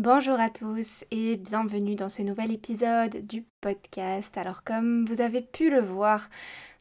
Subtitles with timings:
[0.00, 4.38] Bonjour à tous et bienvenue dans ce nouvel épisode du podcast.
[4.38, 6.30] Alors comme vous avez pu le voir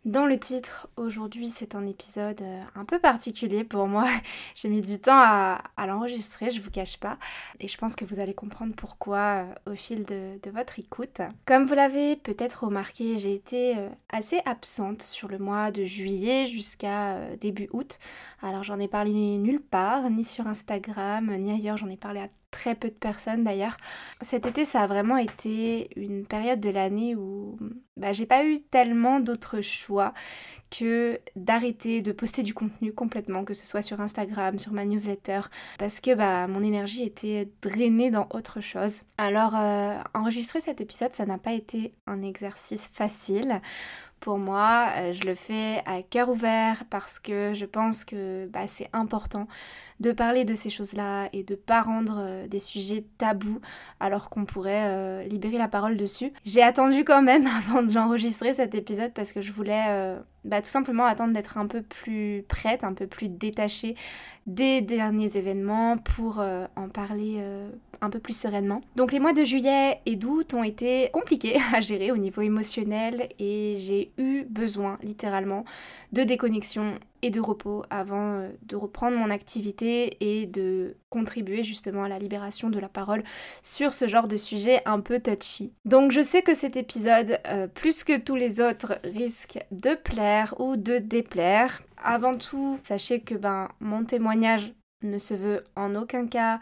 [0.06, 4.08] dans le titre, aujourd'hui c'est un épisode euh, un peu particulier pour moi.
[4.56, 7.18] J'ai mis du temps à, l'enregistrer, je vous cache pas.
[7.60, 9.18] Et je pense que vous allez comprendre pourquoi
[9.68, 11.20] euh, au fil de, votre écoute.
[11.46, 16.48] Comme vous l'avez peut-être remarqué, j'ai été euh, assez absente sur le mois de juillet
[16.48, 18.00] jusqu'à début août.
[18.42, 22.30] Alors j'en ai parlé nulle part, ni sur Instagram, ni ailleurs, j'en ai parlé à
[22.50, 23.76] très peu de personnes d'ailleurs.
[24.22, 27.58] Cet été, ça a vraiment été une période de l'année où
[27.98, 29.87] bah, j'ai pas eu tellement d'autres choix
[30.70, 35.42] que d'arrêter de poster du contenu complètement, que ce soit sur Instagram, sur ma newsletter,
[35.80, 39.02] parce que bah, mon énergie était drainée dans autre chose.
[39.18, 43.62] Alors, euh, enregistrer cet épisode, ça n'a pas été un exercice facile.
[44.20, 48.68] Pour moi, euh, je le fais à cœur ouvert parce que je pense que bah,
[48.68, 49.48] c'est important
[50.00, 53.60] de parler de ces choses-là et de pas rendre euh, des sujets tabous
[54.00, 56.34] alors qu'on pourrait euh, libérer la parole dessus.
[56.44, 60.70] J'ai attendu quand même avant de l'enregistrer cet épisode parce que je voulais bah, tout
[60.70, 63.96] simplement attendre d'être un peu plus prête, un peu plus détachée
[64.46, 67.44] des derniers événements pour en parler
[68.02, 68.82] un peu plus sereinement.
[68.96, 73.30] Donc les mois de juillet et d'août ont été compliqués à gérer au niveau émotionnel
[73.40, 75.66] et j'ai eu besoin littéralement
[76.12, 82.04] de déconnexion et de repos avant euh, de reprendre mon activité et de contribuer justement
[82.04, 83.24] à la libération de la parole
[83.62, 85.74] sur ce genre de sujet un peu touchy.
[85.86, 90.56] Donc je sais que cet épisode, euh, plus que tous les autres, risque de plaire
[90.60, 91.82] ou de déplaire.
[92.04, 94.74] Avant tout, sachez que ben, mon témoignage
[95.04, 96.60] ne se veut en aucun cas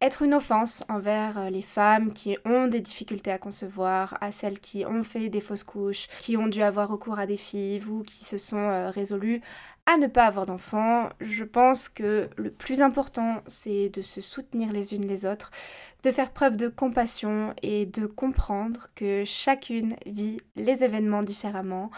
[0.00, 4.60] être une offense envers euh, les femmes qui ont des difficultés à concevoir, à celles
[4.60, 8.02] qui ont fait des fausses couches, qui ont dû avoir recours à des filles ou
[8.02, 9.40] qui se sont euh, résolues
[9.86, 11.08] à ne pas avoir d'enfants.
[11.20, 15.50] Je pense que le plus important, c'est de se soutenir les unes les autres,
[16.04, 21.90] de faire preuve de compassion et de comprendre que chacune vit les événements différemment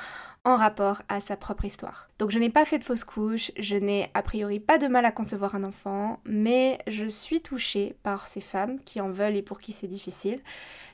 [0.44, 2.08] en rapport à sa propre histoire.
[2.18, 5.04] Donc je n'ai pas fait de fausse couche, je n'ai a priori pas de mal
[5.04, 9.42] à concevoir un enfant, mais je suis touchée par ces femmes qui en veulent et
[9.42, 10.40] pour qui c'est difficile.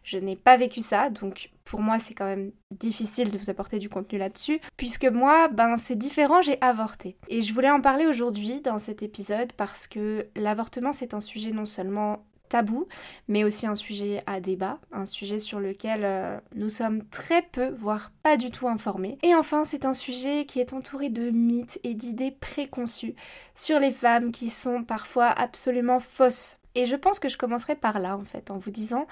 [0.02, 3.78] Je n'ai pas vécu ça, donc pour moi c'est quand même difficile de vous apporter
[3.78, 7.16] du contenu là-dessus, puisque moi, ben c'est différent, j'ai avorté.
[7.28, 11.52] Et je voulais en parler aujourd'hui dans cet épisode parce que l'avortement c'est un sujet
[11.52, 12.86] non seulement tabou,
[13.28, 17.68] mais aussi un sujet à débat, un sujet sur lequel euh, nous sommes très peu,
[17.68, 19.18] voire pas du tout informés.
[19.22, 23.14] Et enfin, c'est un sujet qui est entouré de mythes et d'idées préconçues
[23.54, 26.58] sur les femmes qui sont parfois absolument fausses.
[26.74, 29.06] Et je pense que je commencerai par là, en fait, en vous disant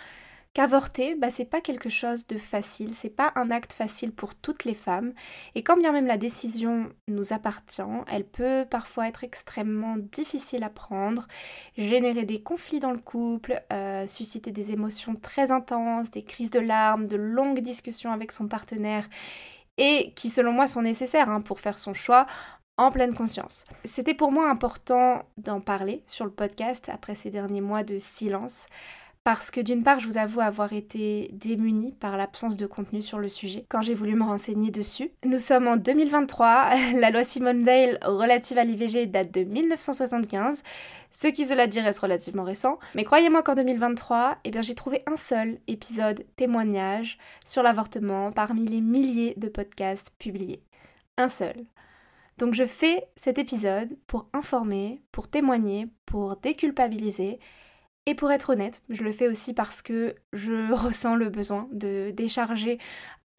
[0.54, 4.64] qu'avorter, bah, c'est pas quelque chose de facile, c'est pas un acte facile pour toutes
[4.64, 5.12] les femmes.
[5.56, 10.70] Et quand bien même la décision nous appartient, elle peut parfois être extrêmement difficile à
[10.70, 11.26] prendre,
[11.76, 16.60] générer des conflits dans le couple, euh, susciter des émotions très intenses, des crises de
[16.60, 19.08] larmes, de longues discussions avec son partenaire,
[19.76, 22.26] et qui selon moi sont nécessaires hein, pour faire son choix
[22.76, 23.64] en pleine conscience.
[23.84, 28.66] C'était pour moi important d'en parler sur le podcast après ces derniers mois de silence
[29.24, 33.18] parce que d'une part, je vous avoue avoir été démunie par l'absence de contenu sur
[33.18, 35.10] le sujet quand j'ai voulu me renseigner dessus.
[35.24, 40.62] Nous sommes en 2023, la loi Simone Veil relative à l'IVG date de 1975,
[41.10, 45.16] ce qui cela dit reste relativement récent, mais croyez-moi qu'en 2023, eh j'ai trouvé un
[45.16, 47.16] seul épisode témoignage
[47.46, 50.62] sur l'avortement parmi les milliers de podcasts publiés.
[51.16, 51.64] Un seul.
[52.36, 57.38] Donc je fais cet épisode pour informer, pour témoigner, pour déculpabiliser
[58.06, 62.10] et pour être honnête, je le fais aussi parce que je ressens le besoin de
[62.10, 62.78] décharger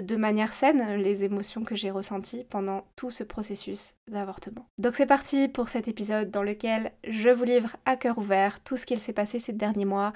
[0.03, 4.67] de manière saine les émotions que j'ai ressenties pendant tout ce processus d'avortement.
[4.77, 8.75] Donc c'est parti pour cet épisode dans lequel je vous livre à cœur ouvert tout
[8.75, 10.11] ce qu'il s'est passé ces derniers mois.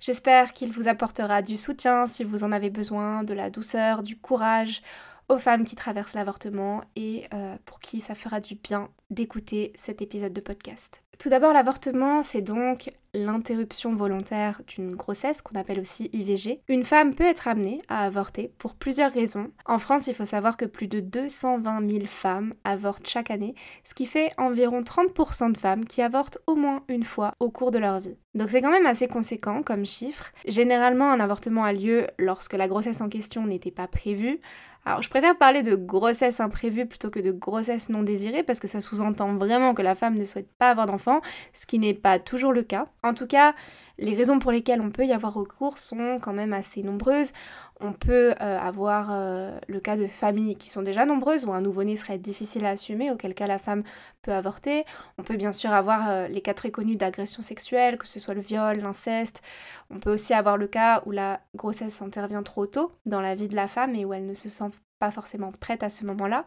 [0.00, 4.16] J'espère qu'il vous apportera du soutien si vous en avez besoin, de la douceur, du
[4.16, 4.82] courage
[5.30, 10.02] aux femmes qui traversent l'avortement et euh, pour qui ça fera du bien d'écouter cet
[10.02, 11.02] épisode de podcast.
[11.20, 16.62] Tout d'abord, l'avortement, c'est donc l'interruption volontaire d'une grossesse qu'on appelle aussi IVG.
[16.68, 19.50] Une femme peut être amenée à avorter pour plusieurs raisons.
[19.66, 23.54] En France, il faut savoir que plus de 220 000 femmes avortent chaque année,
[23.84, 27.70] ce qui fait environ 30% de femmes qui avortent au moins une fois au cours
[27.70, 28.16] de leur vie.
[28.34, 30.32] Donc c'est quand même assez conséquent comme chiffre.
[30.46, 34.40] Généralement, un avortement a lieu lorsque la grossesse en question n'était pas prévue,
[34.84, 38.66] alors je préfère parler de grossesse imprévue plutôt que de grossesse non désirée parce que
[38.68, 41.20] ça sous-entend vraiment que la femme ne souhaite pas avoir d'enfant,
[41.52, 42.86] ce qui n'est pas toujours le cas.
[43.02, 43.54] En tout cas,
[44.00, 47.32] les raisons pour lesquelles on peut y avoir recours sont quand même assez nombreuses.
[47.80, 51.60] On peut euh, avoir euh, le cas de familles qui sont déjà nombreuses où un
[51.60, 53.82] nouveau-né serait difficile à assumer, auquel cas la femme
[54.22, 54.84] peut avorter.
[55.18, 58.34] On peut bien sûr avoir euh, les cas très connus d'agression sexuelle, que ce soit
[58.34, 59.42] le viol, l'inceste.
[59.90, 63.48] On peut aussi avoir le cas où la grossesse intervient trop tôt dans la vie
[63.48, 64.70] de la femme et où elle ne se sent
[65.00, 66.44] pas forcément prête à ce moment-là,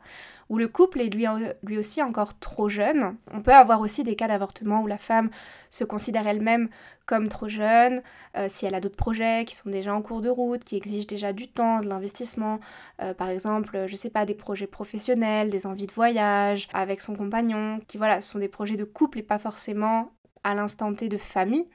[0.48, 1.26] où le couple est lui,
[1.64, 3.18] lui aussi encore trop jeune.
[3.34, 5.30] On peut avoir aussi des cas d'avortement où la femme
[5.72, 6.70] se considère elle-même
[7.08, 8.02] comme trop jeune,
[8.38, 11.08] euh, si elle a d'autres projets qui sont déjà en cours de route, qui exigent
[11.08, 12.60] déjà du temps, de l'investissement,
[13.02, 17.16] euh, par exemple, je sais pas, des projets professionnels, des envies de voyage avec son
[17.16, 20.12] compagnon, qui voilà, sont des projets de couple et pas forcément
[20.44, 21.66] à l'instant T de famille.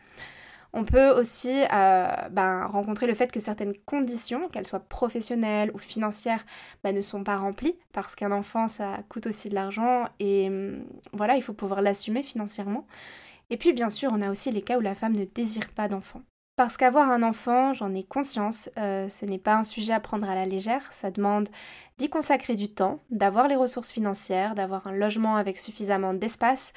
[0.78, 5.78] On peut aussi euh, ben, rencontrer le fait que certaines conditions, qu'elles soient professionnelles ou
[5.78, 6.46] financières,
[6.84, 10.84] ben, ne sont pas remplies parce qu'un enfant, ça coûte aussi de l'argent et hum,
[11.12, 12.86] voilà, il faut pouvoir l'assumer financièrement.
[13.50, 15.88] Et puis bien sûr, on a aussi les cas où la femme ne désire pas
[15.88, 16.22] d'enfant.
[16.54, 20.30] Parce qu'avoir un enfant, j'en ai conscience, euh, ce n'est pas un sujet à prendre
[20.30, 21.48] à la légère, ça demande
[21.98, 26.72] d'y consacrer du temps, d'avoir les ressources financières, d'avoir un logement avec suffisamment d'espace,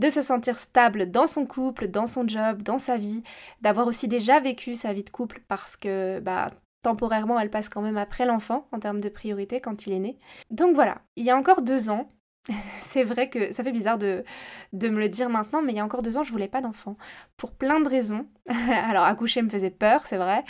[0.00, 3.22] de se sentir stable dans son couple, dans son job, dans sa vie,
[3.60, 6.50] d'avoir aussi déjà vécu sa vie de couple parce que bah,
[6.82, 10.18] temporairement elle passe quand même après l'enfant en termes de priorité quand il est né.
[10.50, 12.10] Donc voilà, il y a encore deux ans,
[12.80, 14.24] c'est vrai que ça fait bizarre de,
[14.72, 16.62] de, me le dire maintenant, mais il y a encore deux ans, je voulais pas
[16.62, 16.96] d'enfant.
[17.36, 18.26] Pour plein de raisons.
[18.88, 20.42] Alors, accoucher me faisait peur, c'est vrai.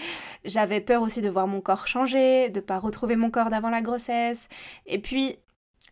[0.45, 3.83] J'avais peur aussi de voir mon corps changer, de pas retrouver mon corps d'avant la
[3.83, 4.49] grossesse.
[4.87, 5.39] Et puis,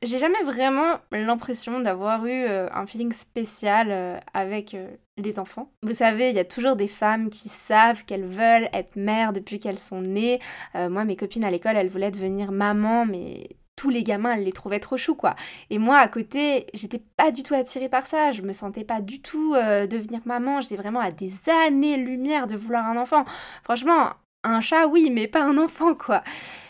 [0.03, 5.73] j'ai jamais vraiment l'impression d'avoir eu euh, un feeling spécial euh, avec euh, les enfants.
[5.83, 9.59] Vous savez, il y a toujours des femmes qui savent qu'elles veulent être mères depuis
[9.59, 10.41] qu'elles sont nées.
[10.75, 14.53] moi, mes copines à l'école, elles voulaient devenir maman, mais tous les gamins, elles les
[14.53, 15.35] trouvaient trop choux, quoi.
[15.71, 18.31] Et moi, à côté, j'étais pas du tout attirée par ça.
[18.31, 20.61] Je me sentais pas du tout devenir maman.
[20.61, 23.25] J'étais vraiment à des années-lumière de vouloir un enfant.
[23.65, 24.11] Franchement,
[24.45, 26.23] un chat, oui, mais pas un enfant, quoi.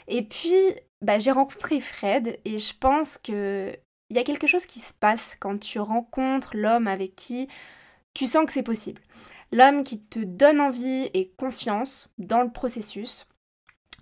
[0.07, 0.55] Et puis,
[1.03, 3.73] bah, j'ai rencontré Fred et je pense que
[4.11, 7.47] il y a quelque chose qui se passe quand tu rencontres l'homme avec qui
[8.15, 9.03] tu sens que c'est possible.
[9.53, 13.29] L'homme qui te donne envie et confiance dans le processus.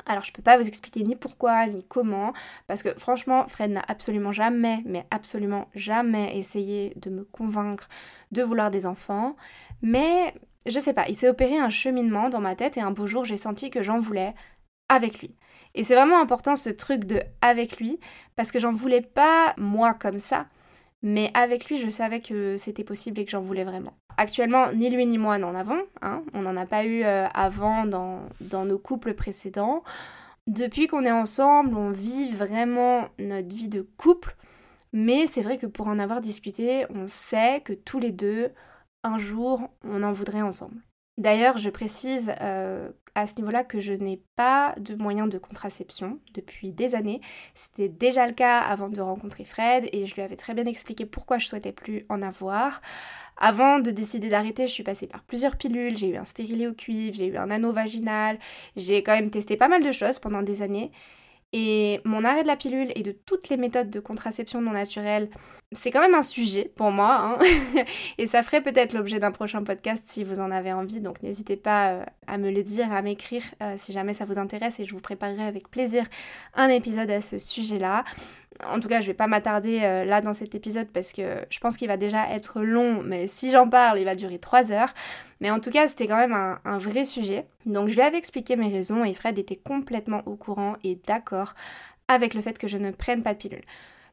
[0.05, 2.33] Alors je peux pas vous expliquer ni pourquoi ni comment
[2.67, 7.89] parce que franchement Fred n'a absolument jamais mais absolument jamais essayé de me convaincre
[8.31, 9.37] de vouloir des enfants
[9.81, 10.35] mais
[10.67, 13.25] je sais pas, il s'est opéré un cheminement dans ma tête et un beau jour
[13.25, 14.35] j'ai senti que j'en voulais
[14.89, 15.35] avec lui.
[15.77, 18.01] Et c'est vraiment important ce truc de avec lui,
[18.35, 20.47] parce que j'en voulais pas moi comme ça,
[21.03, 23.93] mais avec lui je savais que c'était possible et que j'en voulais vraiment.
[24.17, 26.23] Actuellement, ni lui ni moi n'en avons, hein.
[26.33, 29.85] on n'en a pas eu euh, avant dans, dans nos couples précédents.
[30.47, 34.35] Depuis qu'on est ensemble, on vit vraiment notre vie de couple,
[34.95, 38.51] mais c'est vrai que pour en avoir discuté, on sait que tous les deux,
[39.03, 40.81] un jour, on en voudrait ensemble.
[41.19, 46.21] D'ailleurs, je précise euh, à ce niveau-là que je n'ai pas de moyens de contraception
[46.35, 47.23] depuis des années.
[47.55, 51.07] C'était déjà le cas avant de rencontrer Fred et je lui avais très bien expliqué
[51.07, 52.83] pourquoi je souhaitais plus en avoir.
[53.39, 56.75] Avant de décider d'arrêter, je suis passée par plusieurs pilules, j'ai eu un stérilet au
[56.75, 58.39] cuivre, j'ai eu un anneau vaginal,
[58.77, 60.91] j'ai quand même testé pas mal de choses pendant des années.
[61.53, 65.31] Et mon arrêt de la pilule et de toutes les méthodes de contraception non naturelle,
[65.73, 67.19] c'est quand même un sujet pour moi.
[67.21, 67.39] Hein.
[68.19, 71.01] et ça ferait peut-être l'objet d'un prochain podcast si vous en avez envie.
[71.01, 74.39] Donc n'hésitez pas euh, à me le dire, à m'écrire euh, si jamais ça vous
[74.39, 76.05] intéresse et je vous préparerai avec plaisir
[76.55, 78.05] un épisode à ce sujet-là.
[78.71, 81.59] En tout cas, je vais pas m'attarder euh, là dans cet épisode parce que je
[81.59, 84.95] pense qu'il va déjà être long, mais si j'en parle, il va durer 3 heures.
[85.41, 87.45] Mais en tout cas, c'était quand même un, un, vrai sujet.
[87.67, 91.55] Donc je lui avais expliqué mes raisons et Fred était complètement au courant et d'accord
[92.09, 93.65] avec le fait que je ne prenne pas de pilule.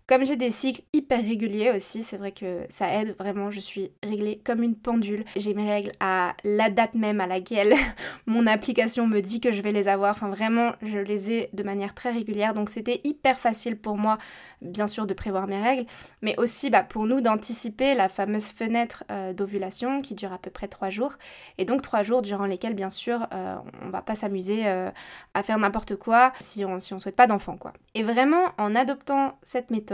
[0.05, 3.51] Comme j'ai des cycles hyper réguliers aussi, c'est vrai que ça aide vraiment.
[3.51, 5.23] Je suis réglée comme une pendule.
[5.37, 7.73] J'ai mes règles à la date même à laquelle
[8.25, 10.11] mon application me dit que je vais les avoir.
[10.11, 12.53] Enfin, vraiment, je les ai de manière très régulière.
[12.53, 14.17] Donc, c'était hyper facile pour moi,
[14.61, 15.85] bien sûr, de prévoir mes règles,
[16.21, 20.49] mais aussi bah, pour nous d'anticiper la fameuse fenêtre euh, d'ovulation qui dure à peu
[20.49, 21.13] près trois jours.
[21.57, 24.91] Et donc, trois jours durant lesquels, bien sûr, euh, on va pas s'amuser euh,
[25.33, 27.53] à faire n'importe quoi si on, on souhaite pas d'enfant.
[27.93, 29.92] Et vraiment, en adoptant cette méthode,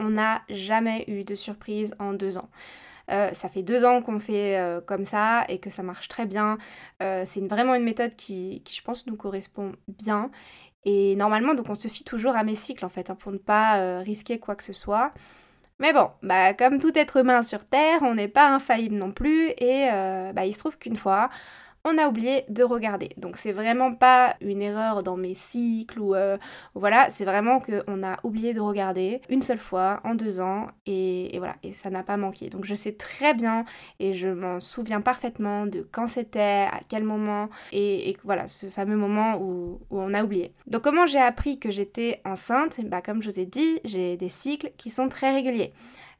[0.00, 2.48] on n'a jamais eu de surprise en deux ans.
[3.10, 6.26] Euh, ça fait deux ans qu'on fait euh, comme ça et que ça marche très
[6.26, 6.58] bien.
[7.02, 10.30] Euh, c'est vraiment une méthode qui, je pense, nous correspond bien.
[10.84, 13.38] Et normalement, donc on se fie toujours à mes cycles en fait, hein, pour ne
[13.38, 15.12] pas risquer quoi que ce soit.
[15.78, 19.50] Mais bon, bah, comme tout être humain sur Terre, on n'est pas infaillible non plus.
[19.58, 19.88] Et
[20.34, 21.28] bah, il se trouve qu'une fois,
[21.86, 23.10] on a oublié de regarder.
[23.16, 26.36] Donc c'est vraiment pas une erreur dans mes cycles ou euh,
[26.74, 31.32] voilà, c'est vraiment qu'on a oublié de regarder une seule fois en deux ans et,
[31.38, 32.50] voilà, et ça n'a pas manqué.
[32.50, 33.64] Donc je sais très bien
[34.00, 38.96] et je m'en souviens parfaitement de quand c'était, à quel moment et, voilà, ce fameux
[38.96, 40.52] moment où, on a oublié.
[40.66, 42.80] Donc comment j'ai appris que j'étais enceinte?
[42.84, 45.72] Bah comme je vous ai dit, j'ai des cycles qui sont très réguliers.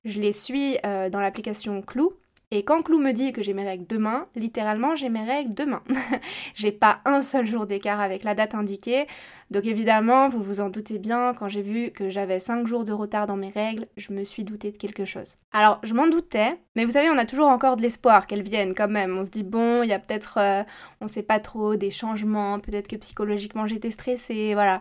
[0.04, 2.12] Je les suis euh, dans l'application Clou,
[2.52, 5.82] et quand Clou me dit que j'ai mes demain, littéralement j'ai mes demain.
[6.54, 9.06] j'ai pas un seul jour d'écart avec la date indiquée.
[9.50, 12.92] Donc évidemment, vous vous en doutez bien, quand j'ai vu que j'avais 5 jours de
[12.92, 15.36] retard dans mes règles, je me suis douté de quelque chose.
[15.52, 18.74] Alors je m'en doutais, mais vous savez, on a toujours encore de l'espoir qu'elles viennent
[18.74, 19.16] quand même.
[19.16, 20.64] On se dit bon, il y a peut-être, euh,
[21.00, 24.80] on sait pas trop, des changements, peut-être que psychologiquement j'étais stressée, voilà.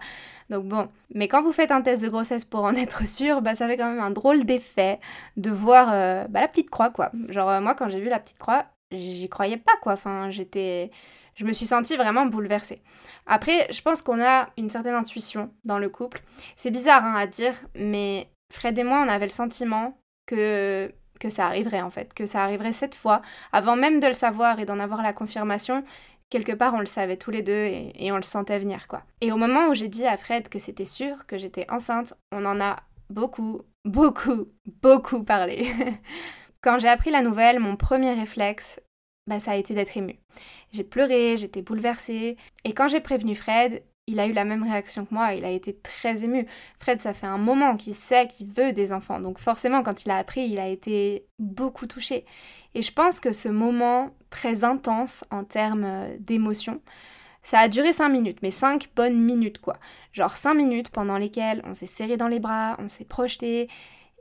[0.50, 3.54] Donc bon, mais quand vous faites un test de grossesse pour en être sûr, bah
[3.54, 5.00] ça fait quand même un drôle d'effet
[5.38, 7.12] de voir euh, bah, la petite croix quoi.
[7.30, 9.94] Genre euh, moi quand j'ai vu la petite croix, j'y croyais pas quoi.
[9.94, 10.90] Enfin j'étais
[11.36, 12.82] je me suis sentie vraiment bouleversée.
[13.26, 16.22] Après, je pense qu'on a une certaine intuition dans le couple.
[16.56, 21.30] C'est bizarre hein, à dire, mais Fred et moi, on avait le sentiment que que
[21.30, 23.22] ça arriverait en fait, que ça arriverait cette fois,
[23.54, 25.86] avant même de le savoir et d'en avoir la confirmation,
[26.30, 29.04] quelque part on le savait tous les deux et, et, on le sentait venir quoi.
[29.22, 32.46] Et au moment où j'ai dit à Fred que c'était sûr, que j'étais enceinte, on
[32.46, 32.76] en a
[33.10, 34.48] beaucoup, beaucoup,
[34.82, 35.72] beaucoup parlé.
[36.62, 38.82] Quand j'ai appris la nouvelle, mon premier réflexe,
[39.28, 40.20] bah, ça a été d'être émue.
[40.72, 42.38] J'ai pleuré, j'étais bouleversée.
[42.64, 45.50] Et quand j'ai prévenu Fred, il a eu la même réaction que moi, il a
[45.50, 46.46] été très ému.
[46.80, 50.12] Fred, ça fait un moment qu'il sait qu'il veut des enfants, donc forcément, quand il
[50.12, 52.26] a appris, il a été beaucoup touché.
[52.76, 56.82] Et je pense que ce moment très intense en termes euh, d'émotion,
[57.42, 59.78] ça a duré 5 minutes, mais 5 bonnes minutes quoi.
[60.14, 63.70] Genre 5 minutes pendant lesquelles on s'est serré dans les bras, on s'est projeté,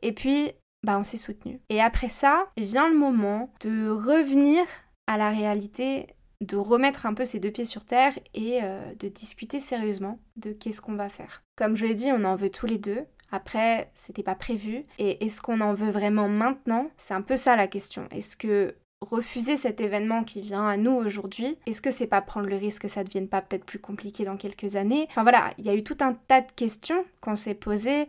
[0.03, 1.61] et puis bah on s'est soutenu.
[1.69, 4.65] Et après ça, vient le moment de revenir
[5.07, 6.07] à la réalité,
[6.41, 10.53] de remettre un peu ses deux pieds sur terre et euh, de discuter sérieusement de
[10.53, 11.43] qu'est-ce qu'on va faire.
[11.57, 13.05] Comme je l'ai dit, on en veut tous les deux.
[13.31, 14.85] Après, c'était pas prévu.
[14.99, 16.91] Et est-ce qu'on en veut vraiment maintenant?
[16.97, 18.07] C'est un peu ça la question.
[18.11, 22.49] Est-ce que refuser cet événement qui vient à nous aujourd'hui, est-ce que c'est pas prendre
[22.49, 25.07] le risque que ça devienne pas peut-être plus compliqué dans quelques années?
[25.11, 28.09] Enfin voilà, il y a eu tout un tas de questions qu'on s'est posées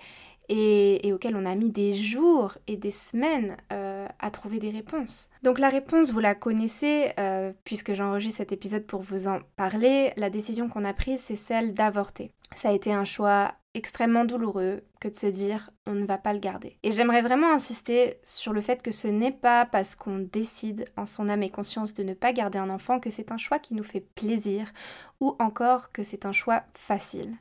[0.49, 5.29] et, auxquelles on a mis des jours et des semaines euh, à trouver des réponses.
[5.43, 10.11] Donc la réponse, vous la connaissez, euh, puisque j'enregistre cet épisode pour vous en parler.
[10.17, 12.31] La décision qu'on a prise, c'est celle d'avorter.
[12.55, 16.33] Ça a été un choix extrêmement douloureux que de se dire on ne va pas
[16.33, 16.77] le garder.
[16.81, 21.05] Et j'aimerais vraiment insister sur le fait que ce n'est pas parce qu'on décide en
[21.05, 23.75] son âme et conscience de ne pas garder un enfant que c'est un choix qui
[23.75, 24.71] nous fait plaisir
[25.19, 27.35] ou encore que c'est un choix facile.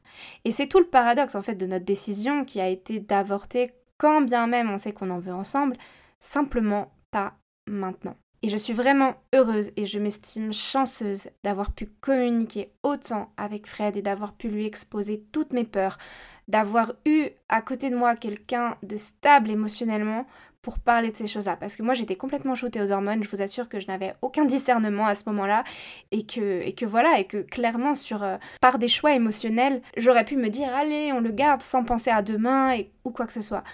[0.44, 4.22] Et c'est tout le paradoxe en fait de notre décision qui a été d'avorter quand
[4.22, 5.76] bien même on sait qu'on en veut ensemble,
[6.20, 7.34] simplement pas
[7.66, 8.16] maintenant.
[8.44, 13.96] Et je suis vraiment heureuse et je m'estime chanceuse d'avoir pu communiquer autant avec Fred
[13.96, 15.96] et d'avoir pu lui exposer toutes mes peurs,
[16.46, 20.26] d'avoir eu à côté de moi quelqu'un de stable émotionnellement
[20.60, 21.56] pour parler de ces choses-là.
[21.56, 23.22] Parce que moi, j'étais complètement shootée aux hormones.
[23.22, 25.64] Je vous assure que je n'avais aucun discernement à ce moment-là.
[26.10, 30.26] Et que, et que voilà, et que clairement, sur, euh, par des choix émotionnels, j'aurais
[30.26, 33.32] pu me dire, allez, on le garde sans penser à demain et, ou quoi que
[33.32, 33.64] ce soit.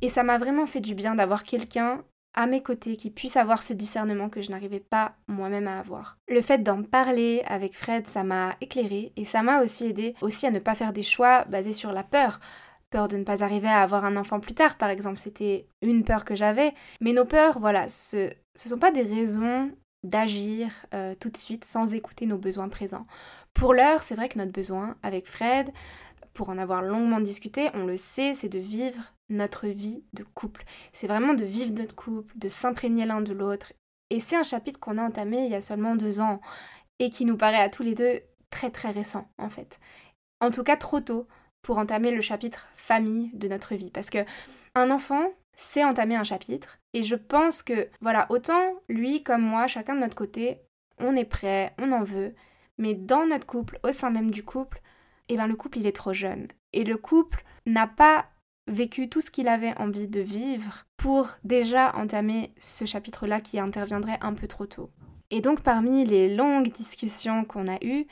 [0.00, 2.02] Et ça m'a vraiment fait du bien d'avoir quelqu'un
[2.34, 6.16] à mes côtés qui puisse avoir ce discernement que je n'arrivais pas moi-même à avoir.
[6.28, 10.46] Le fait d'en parler avec Fred, ça m'a éclairé et ça m'a aussi aidé aussi
[10.46, 12.40] à ne pas faire des choix basés sur la peur.
[12.90, 16.04] Peur de ne pas arriver à avoir un enfant plus tard, par exemple, c'était une
[16.04, 16.72] peur que j'avais.
[17.00, 19.70] Mais nos peurs, voilà, ce ne sont pas des raisons
[20.02, 23.06] d'agir euh, tout de suite sans écouter nos besoins présents.
[23.54, 25.70] Pour l'heure, c'est vrai que notre besoin avec Fred,
[26.32, 30.64] pour en avoir longuement discuté, on le sait, c'est de vivre notre vie de couple.
[30.92, 33.72] C'est vraiment de vivre notre couple, de s'imprégner l'un de l'autre.
[34.10, 36.40] Et c'est un chapitre qu'on a entamé il y a seulement deux ans
[36.98, 38.20] et qui nous paraît à tous les deux
[38.50, 39.78] très très récent en fait.
[40.40, 41.26] En tout cas trop tôt
[41.62, 43.90] pour entamer le chapitre famille de notre vie.
[43.90, 44.24] Parce que
[44.74, 46.78] un enfant, c'est entamer un chapitre.
[46.94, 50.62] Et je pense que, voilà, autant lui comme moi, chacun de notre côté,
[50.98, 52.34] on est prêt, on en veut.
[52.78, 54.80] Mais dans notre couple, au sein même du couple,
[55.28, 56.48] eh ben le couple il est trop jeune.
[56.72, 58.29] Et le couple n'a pas
[58.70, 64.18] vécu tout ce qu'il avait envie de vivre pour déjà entamer ce chapitre-là qui interviendrait
[64.22, 64.90] un peu trop tôt.
[65.30, 68.06] Et donc parmi les longues discussions qu'on a eues,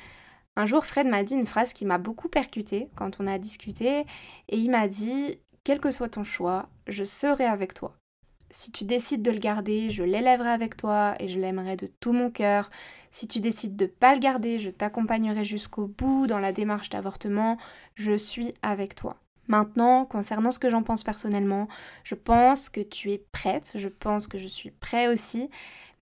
[0.56, 4.00] un jour Fred m'a dit une phrase qui m'a beaucoup percutée quand on a discuté,
[4.48, 7.94] et il m'a dit Quel que soit ton choix, je serai avec toi.
[8.50, 12.12] Si tu décides de le garder, je l'élèverai avec toi et je l'aimerai de tout
[12.12, 12.70] mon cœur.
[13.10, 17.58] Si tu décides de pas le garder, je t'accompagnerai jusqu'au bout dans la démarche d'avortement.
[17.94, 19.20] Je suis avec toi.
[19.48, 21.68] Maintenant, concernant ce que j'en pense personnellement,
[22.04, 25.50] je pense que tu es prête, je pense que je suis prêt aussi,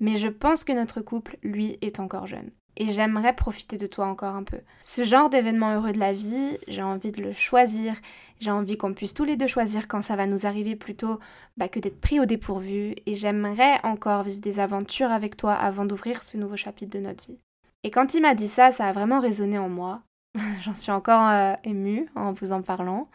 [0.00, 2.50] mais je pense que notre couple, lui, est encore jeune.
[2.78, 4.58] Et j'aimerais profiter de toi encore un peu.
[4.82, 7.94] Ce genre d'événement heureux de la vie, j'ai envie de le choisir.
[8.38, 11.18] J'ai envie qu'on puisse tous les deux choisir quand ça va nous arriver plutôt
[11.56, 12.94] bah, que d'être pris au dépourvu.
[13.06, 17.24] Et j'aimerais encore vivre des aventures avec toi avant d'ouvrir ce nouveau chapitre de notre
[17.24, 17.38] vie.
[17.82, 20.02] Et quand il m'a dit ça, ça a vraiment résonné en moi.
[20.60, 23.08] J'en suis encore euh, émue en vous en parlant.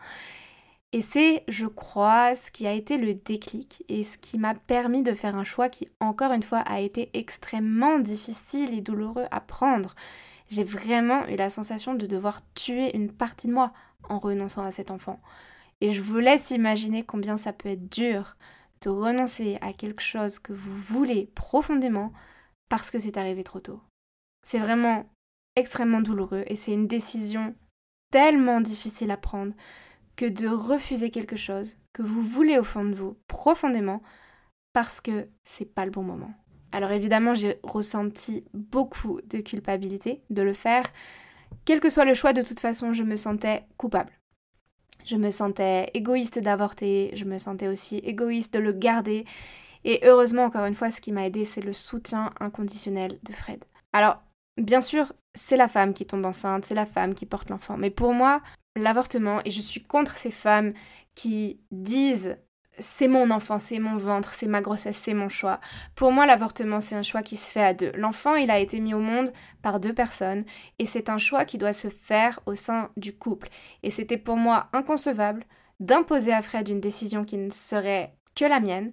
[0.93, 5.03] Et c'est, je crois, ce qui a été le déclic et ce qui m'a permis
[5.03, 9.39] de faire un choix qui, encore une fois, a été extrêmement difficile et douloureux à
[9.39, 9.95] prendre.
[10.49, 13.71] J'ai vraiment eu la sensation de devoir tuer une partie de moi
[14.09, 15.21] en renonçant à cet enfant.
[15.79, 18.35] Et je vous laisse imaginer combien ça peut être dur
[18.81, 22.11] de renoncer à quelque chose que vous voulez profondément
[22.67, 23.79] parce que c'est arrivé trop tôt.
[24.43, 25.05] C'est vraiment
[25.55, 27.55] extrêmement douloureux et c'est une décision
[28.12, 29.53] tellement difficile à prendre
[30.15, 34.01] que de refuser quelque chose que vous voulez au fond de vous profondément
[34.74, 36.34] parce que c'est pas le bon moment.
[36.72, 40.84] Alors évidemment, j'ai ressenti beaucoup de culpabilité de le faire.
[41.65, 44.12] Quel que soit le choix, de toute façon, je me sentais coupable.
[45.03, 49.25] Je me sentais égoïste d'avorter, je me sentais aussi égoïste de le garder.
[49.84, 53.65] Et heureusement, encore une fois, ce qui m'a aidé, c'est le soutien inconditionnel de Fred.
[53.93, 54.22] Alors,
[54.58, 57.77] Bien sûr, c'est la femme qui tombe enceinte, c'est la femme qui porte l'enfant.
[57.77, 58.41] Mais pour moi,
[58.75, 60.74] l'avortement, et je suis contre ces femmes
[61.15, 62.38] qui disent
[62.79, 65.60] c'est mon enfant, c'est mon ventre, c'est ma grossesse, c'est mon choix.
[65.96, 67.91] Pour moi, l'avortement, c'est un choix qui se fait à deux.
[67.96, 69.31] L'enfant, il a été mis au monde
[69.62, 70.46] par deux personnes
[70.79, 73.50] et c'est un choix qui doit se faire au sein du couple.
[73.84, 75.46] Et c'était pour moi inconcevable
[75.79, 78.91] d'imposer à Fred une décision qui ne serait que la mienne.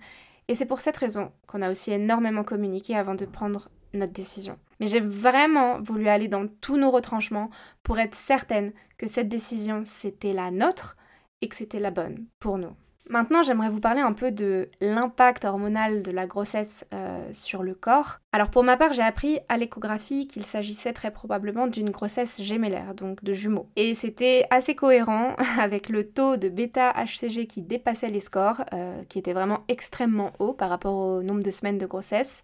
[0.49, 4.59] Et c'est pour cette raison qu'on a aussi énormément communiqué avant de prendre notre décision.
[4.81, 7.51] Mais j'ai vraiment voulu aller dans tous nos retranchements
[7.83, 10.97] pour être certaine que cette décision, c'était la nôtre
[11.41, 12.75] et que c'était la bonne pour nous.
[13.11, 17.75] Maintenant, j'aimerais vous parler un peu de l'impact hormonal de la grossesse euh, sur le
[17.75, 18.19] corps.
[18.33, 22.95] Alors pour ma part, j'ai appris à l'échographie qu'il s'agissait très probablement d'une grossesse gémellaire,
[22.95, 23.71] donc de jumeaux.
[23.77, 29.19] Et c'était assez cohérent avec le taux de bêta-HCG qui dépassait les scores, euh, qui
[29.19, 32.43] était vraiment extrêmement haut par rapport au nombre de semaines de grossesse.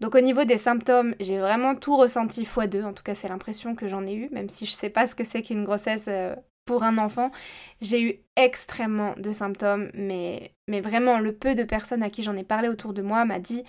[0.00, 3.74] Donc au niveau des symptômes, j'ai vraiment tout ressenti x2, en tout cas c'est l'impression
[3.74, 6.34] que j'en ai eu, même si je sais pas ce que c'est qu'une grossesse euh,
[6.66, 7.30] pour un enfant.
[7.80, 12.44] J'ai eu extrêmement de symptômes, mais, vraiment le peu de personnes à qui j'en ai
[12.44, 13.62] parlé autour de moi m'a dit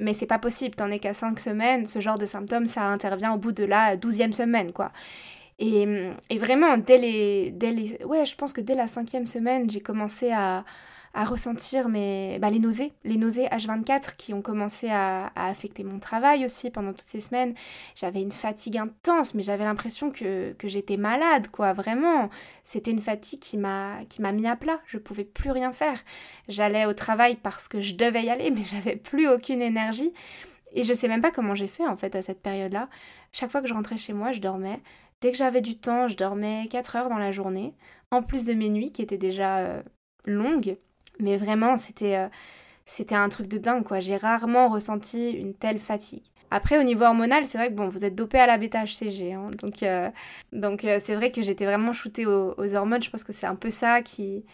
[0.00, 3.32] mais c'est pas possible, t'en es qu'à 5 semaines, ce genre de symptômes ça intervient
[3.32, 4.92] au bout de la 12e semaine quoi.
[5.58, 5.88] Et,
[6.30, 8.04] et vraiment, dès les, dès les...
[8.04, 10.64] Ouais, je pense que dès la cinquième semaine, j'ai commencé à,
[11.14, 15.98] à ressentir mes, bah, les nausées, les nausées H24 qui ont commencé à, affecter mon
[15.98, 17.54] travail aussi pendant toutes ces semaines.
[17.94, 22.28] J'avais une fatigue intense, mais j'avais l'impression que, j'étais malade, quoi, vraiment.
[22.62, 25.98] C'était une fatigue qui m'a mis à plat, je pouvais plus rien faire.
[26.48, 30.12] J'allais au travail parce que je devais y aller, mais j'avais plus aucune énergie.
[30.72, 32.88] Et je sais même pas comment j'ai fait en fait à cette période-là.
[33.32, 34.80] Chaque fois que je rentrais chez moi, je dormais.
[35.20, 37.74] Dès que j'avais du temps, je dormais 4 heures dans la journée,
[38.10, 39.82] en plus de mes nuits qui étaient déjà euh,
[40.26, 40.76] longues.
[41.20, 42.28] Mais vraiment, c'était euh,
[42.84, 44.00] c'était un truc de dingue, quoi.
[44.00, 46.22] J'ai rarement ressenti une telle fatigue.
[46.50, 49.50] Après, au niveau hormonal, c'est vrai que bon, vous êtes dopé à la bêta-HCG, hein,
[49.60, 50.08] donc euh,
[50.52, 53.02] donc euh, c'est vrai que j'étais vraiment shootée aux, hormones.
[53.02, 54.44] Je pense que c'est un peu ça qui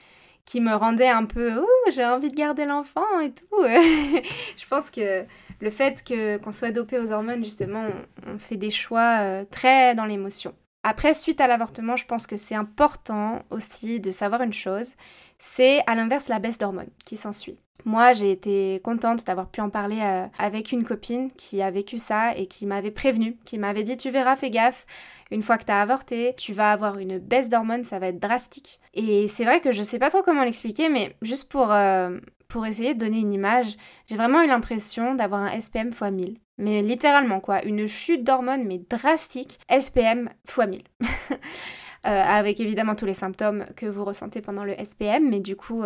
[0.44, 3.46] qui me rendait un peu, j'ai envie de garder l'enfant et tout.
[3.62, 5.24] je pense que
[5.60, 7.86] le fait que qu'on soit dopé aux hormones, justement,
[8.26, 10.54] on fait des choix très dans l'émotion.
[10.86, 14.94] Après, suite à l'avortement, je pense que c'est important aussi de savoir une chose,
[15.38, 17.58] c'est à l'inverse la baisse d'hormones qui s'ensuit.
[17.86, 21.96] Moi, j'ai été contente d'avoir pu en parler euh, avec une copine qui a vécu
[21.96, 24.84] ça et qui m'avait prévenu, qui m'avait dit tu verras, fais gaffe,
[25.30, 28.20] une fois que tu as avorté, tu vas avoir une baisse d'hormones, ça va être
[28.20, 28.78] drastique.
[28.92, 32.18] Et c'est vrai que je sais pas trop comment l'expliquer, mais juste pour, euh,
[32.48, 36.36] pour essayer de donner une image, j'ai vraiment eu l'impression d'avoir un SPM x 1000.
[36.58, 37.64] Mais littéralement, quoi.
[37.64, 39.58] Une chute d'hormones, mais drastique.
[39.70, 40.82] SPM x 1000.
[42.04, 45.82] avec évidemment tous les symptômes que vous ressentez pendant le SPM, mais du coup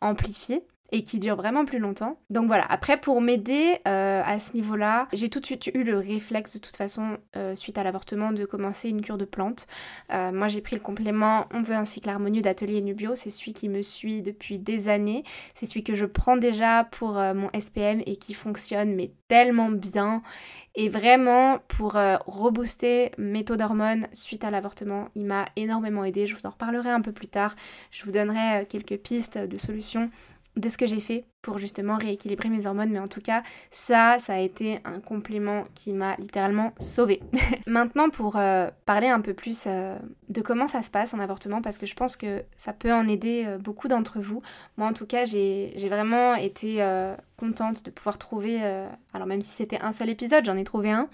[0.00, 2.20] amplifiés et qui dure vraiment plus longtemps.
[2.30, 5.98] Donc voilà, après pour m'aider euh, à ce niveau-là, j'ai tout de suite eu le
[5.98, 9.66] réflexe de toute façon, euh, suite à l'avortement, de commencer une cure de plantes.
[10.12, 13.54] Euh, moi j'ai pris le complément On veut un cycle harmonieux d'Atelier Nubio, c'est celui
[13.54, 15.24] qui me suit depuis des années,
[15.56, 20.22] c'est celui que je prends déjà pour mon SPM et qui fonctionne mais tellement bien.
[20.76, 21.92] Et vraiment, pour
[22.26, 26.26] rebooster mes taux d'hormones suite à l'avortement, il m'a énormément aidé.
[26.26, 27.54] Je vous en reparlerai un peu plus tard.
[27.92, 30.10] Je vous donnerai quelques pistes de solutions
[30.56, 32.90] de ce que j'ai fait pour justement rééquilibrer mes hormones.
[32.90, 37.20] Mais en tout cas, ça, ça a été un complément qui m'a littéralement sauvée.
[37.66, 39.96] Maintenant, pour euh, parler un peu plus euh,
[40.28, 43.06] de comment ça se passe en avortement, parce que je pense que ça peut en
[43.06, 44.42] aider euh, beaucoup d'entre vous.
[44.76, 46.84] Moi, en tout cas, j'ai vraiment été
[47.36, 48.60] contente de pouvoir trouver,
[49.12, 51.08] alors même si c'était un seul épisode, j'en ai trouvé un,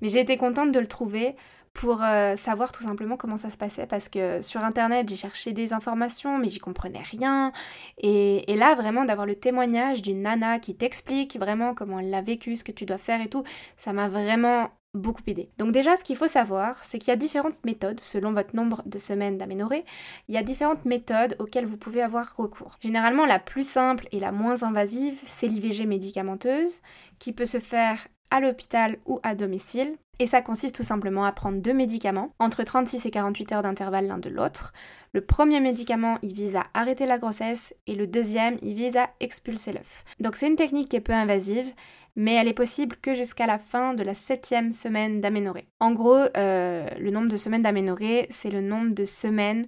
[0.00, 1.34] mais j'ai été contente de le trouver
[1.72, 5.52] pour euh, savoir tout simplement comment ça se passait parce que sur internet j'ai cherché
[5.52, 7.52] des informations mais j'y comprenais rien
[7.98, 12.56] et, là vraiment d'avoir le témoignage d'une nana qui t'explique vraiment comment elle l'a vécu,
[12.56, 13.42] ce que tu dois faire et tout,
[13.76, 15.48] ça m'a vraiment beaucoup aidé.
[15.56, 18.82] Donc déjà ce qu'il faut savoir c'est qu'il y a différentes méthodes selon votre nombre
[18.84, 19.84] de semaines d'aménorrhée,
[20.28, 22.76] il y a différentes méthodes auxquelles vous pouvez avoir recours.
[22.80, 26.82] Généralement la plus simple et la moins invasive c'est l'IVG médicamenteuse
[27.18, 29.96] qui peut se faire à l'hôpital ou à domicile.
[30.18, 34.06] Et ça consiste tout simplement à prendre deux médicaments, entre 36 et 48 heures d'intervalle
[34.06, 34.72] l'un de l'autre.
[35.12, 39.10] Le premier médicament, il vise à arrêter la grossesse et le deuxième, il vise à
[39.18, 40.04] expulser l'œuf.
[40.20, 41.72] Donc c'est une technique qui est peu invasive,
[42.14, 45.66] mais elle est possible que jusqu'à la fin de la septième semaine d'aménorrhée.
[45.80, 49.64] En gros, euh, le nombre de semaines d'aménorrhée, c'est le nombre de semaines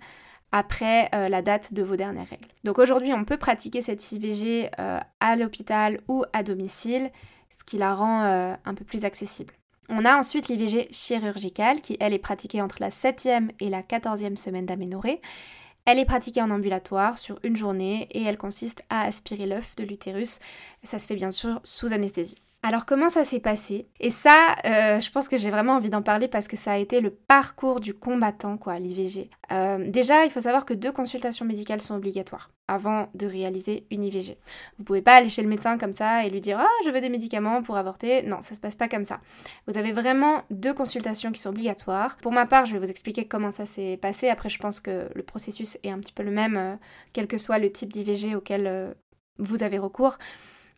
[0.52, 2.46] après euh, la date de vos dernières règles.
[2.62, 7.10] Donc aujourd'hui, on peut pratiquer cette IVG euh, à l'hôpital ou à domicile
[7.58, 9.54] ce qui la rend un peu plus accessible.
[9.88, 14.36] On a ensuite l'IVG chirurgicale qui, elle, est pratiquée entre la 7e et la 14e
[14.36, 15.20] semaine d'aménorrhée.
[15.84, 19.84] Elle est pratiquée en ambulatoire sur une journée et elle consiste à aspirer l'œuf de
[19.84, 20.38] l'utérus.
[20.82, 22.36] Ça se fait bien sûr sous anesthésie.
[22.66, 23.88] Alors comment ça s'est passé?
[24.00, 26.78] Et ça, euh, je pense que j'ai vraiment envie d'en parler parce que ça a
[26.78, 29.28] été le parcours du combattant, quoi, l'IVG.
[29.52, 34.02] Euh, déjà, il faut savoir que deux consultations médicales sont obligatoires avant de réaliser une
[34.02, 34.38] IVG.
[34.78, 37.02] Vous pouvez pas aller chez le médecin comme ça et lui dire «Ah, je veux
[37.02, 38.22] des médicaments pour avorter».
[38.26, 39.20] Non, ça se passe pas comme ça.
[39.66, 42.16] Vous avez vraiment deux consultations qui sont obligatoires.
[42.22, 44.30] Pour ma part, je vais vous expliquer comment ça s'est passé.
[44.30, 46.76] Après, je pense que le processus est un petit peu le même, euh,
[47.12, 48.96] quel que soit le type d'IVG auquel
[49.36, 50.16] vous avez recours.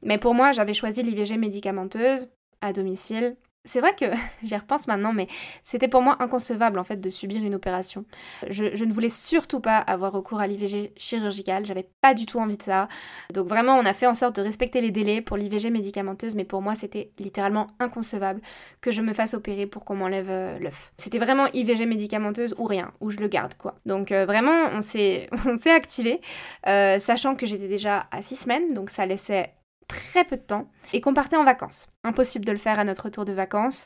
[0.07, 2.31] Mais pour moi, j'avais choisi l'IVG médicamenteuse
[2.63, 4.07] à domicile c'est vrai que
[4.43, 5.27] j'y repense maintenant, mais
[5.63, 8.05] c'était pour moi inconcevable en fait de subir une opération.
[8.49, 12.57] Je, ne voulais surtout pas avoir recours à l'IVG chirurgicale, j'avais pas du tout envie
[12.57, 12.89] de ça.
[13.35, 16.45] Donc vraiment, on a fait en sorte de respecter les délais pour l'IVG médicamenteuse, mais
[16.45, 18.41] pour moi, c'était littéralement inconcevable
[18.81, 20.93] que je me fasse opérer pour qu'on m'enlève euh, l'œuf.
[20.97, 23.75] C'était vraiment IVG médicamenteuse ou rien, ou je le garde quoi.
[23.85, 25.29] Donc euh, vraiment, on s'est
[25.67, 26.21] activé,
[26.69, 29.57] euh, sachant que j'étais déjà à 6 semaines, donc ça laissait
[29.89, 31.89] très peu de temps et qu'on partait en vacances.
[32.05, 33.85] Impossible de le faire à notre retour de vacances.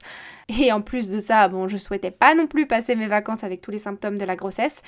[0.49, 3.61] Et en plus de ça, bon, je souhaitais pas non plus passer mes vacances avec
[3.61, 4.83] tous les symptômes de la grossesse.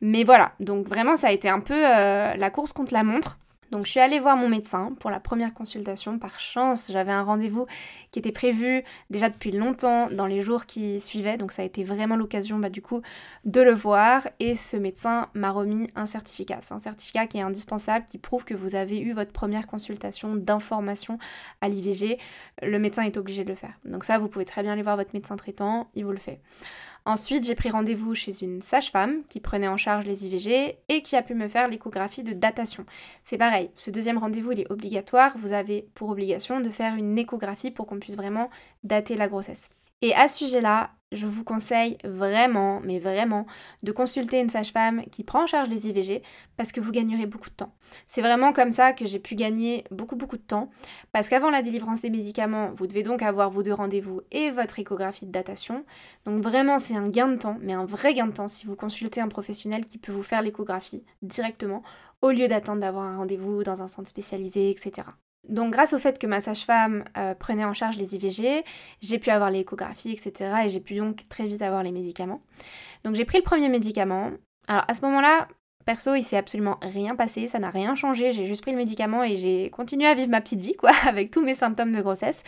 [0.00, 3.38] Mais voilà, donc vraiment ça a été un peu euh, la course contre la montre.
[3.70, 6.18] Donc je suis allée voir mon médecin pour la première consultation.
[6.18, 7.66] Par chance, j'avais un rendez-vous
[8.10, 11.36] qui était prévu déjà depuis longtemps dans les jours qui suivaient.
[11.36, 13.02] Donc ça a été vraiment l'occasion bah, du coup
[13.44, 14.26] de le voir.
[14.40, 16.58] Et ce médecin m'a remis un certificat.
[16.62, 20.34] C'est un certificat qui est indispensable, qui prouve que vous avez eu votre première consultation
[20.34, 21.18] d'information
[21.60, 22.18] à l'IVG.
[22.62, 23.74] Le médecin est obligé de le faire.
[23.84, 26.40] Donc ça, vous pouvez très bien aller voir votre médecin traitant, il vous le fait.
[27.08, 31.16] Ensuite, j'ai pris rendez-vous chez une sage-femme qui prenait en charge les IVG et qui
[31.16, 32.84] a pu me faire l'échographie de datation.
[33.24, 35.32] C'est pareil, ce deuxième rendez-vous, il est obligatoire.
[35.38, 38.50] Vous avez pour obligation de faire une échographie pour qu'on puisse vraiment
[38.84, 39.70] dater la grossesse.
[40.02, 43.46] Et à ce sujet-là, je vous conseille vraiment, mais vraiment,
[43.82, 46.22] de consulter une sage-femme qui prend en charge les IVG
[46.56, 47.72] parce que vous gagnerez beaucoup de temps.
[48.06, 50.70] C'est vraiment comme ça que j'ai pu gagner beaucoup, beaucoup de temps
[51.12, 54.78] parce qu'avant la délivrance des médicaments, vous devez donc avoir vos deux rendez-vous et votre
[54.78, 55.84] échographie de datation.
[56.26, 58.76] Donc vraiment, c'est un gain de temps, mais un vrai gain de temps si vous
[58.76, 61.82] consultez un professionnel qui peut vous faire l'échographie directement
[62.20, 65.08] au lieu d'attendre d'avoir un rendez-vous dans un centre spécialisé, etc.
[65.48, 68.64] Donc grâce au fait que ma sage-femme euh, prenait en charge les IVG,
[69.00, 70.50] j'ai pu avoir l'échographie, etc.
[70.64, 72.42] Et j'ai pu donc très vite avoir les médicaments.
[73.04, 74.30] Donc j'ai pris le premier médicament.
[74.66, 75.48] Alors à ce moment-là,
[75.86, 78.32] perso, il s'est absolument rien passé, ça n'a rien changé.
[78.32, 81.30] J'ai juste pris le médicament et j'ai continué à vivre ma petite vie, quoi, avec
[81.30, 82.42] tous mes symptômes de grossesse.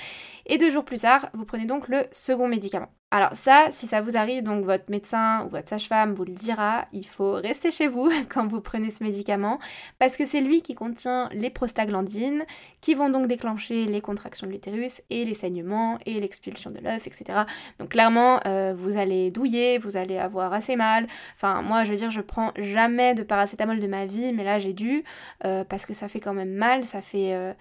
[0.46, 2.88] Et deux jours plus tard, vous prenez donc le second médicament.
[3.12, 6.86] Alors ça, si ça vous arrive, donc votre médecin ou votre sage-femme vous le dira,
[6.92, 9.58] il faut rester chez vous quand vous prenez ce médicament
[9.98, 12.44] parce que c'est lui qui contient les prostaglandines
[12.80, 17.08] qui vont donc déclencher les contractions de l'utérus et les saignements et l'expulsion de l'œuf,
[17.08, 17.40] etc.
[17.80, 21.08] Donc clairement, euh, vous allez douiller, vous allez avoir assez mal.
[21.34, 24.60] Enfin, moi, je veux dire, je prends jamais de paracétamol de ma vie, mais là,
[24.60, 25.02] j'ai dû
[25.44, 27.34] euh, parce que ça fait quand même mal, ça fait...
[27.34, 27.52] Euh,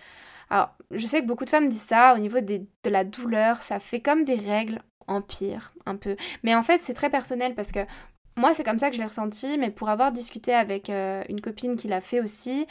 [0.51, 3.79] alors, je sais que beaucoup de femmes disent ça, au niveau de la douleur, ça
[3.79, 6.15] fait comme des règles empire un peu.
[6.43, 7.79] Mais en fait, c'est très personnel parce que
[8.37, 11.41] moi, c'est comme ça que je l'ai ressenti, mais pour avoir discuté avec euh, une
[11.41, 12.67] copine qui l'a fait aussi,